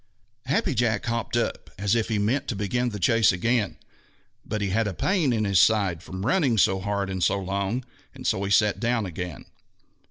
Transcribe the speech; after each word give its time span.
Happy 0.47 0.73
Jack 0.73 1.05
hopped 1.05 1.37
up 1.37 1.69
as 1.77 1.93
if 1.93 2.07
he 2.07 2.17
meant 2.17 2.47
to 2.47 2.55
begin 2.55 2.89
the 2.89 2.97
chase 2.97 3.31
again, 3.31 3.77
but 4.43 4.59
he 4.59 4.69
had 4.69 4.87
a 4.87 4.95
pain 4.95 5.31
in 5.31 5.43
his 5.45 5.59
side 5.59 6.01
from 6.01 6.25
running 6.25 6.57
so 6.57 6.79
hard 6.79 7.07
and 7.07 7.23
so 7.23 7.37
long, 7.39 7.85
and 8.15 8.25
so 8.25 8.43
he 8.43 8.49
sat 8.49 8.79
down 8.79 9.05
again. 9.05 9.45